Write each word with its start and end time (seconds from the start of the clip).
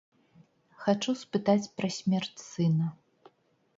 Хачу 0.85 1.11
спытаць 1.23 1.71
пра 1.81 1.89
смерць 1.99 2.43
сына. 2.49 2.87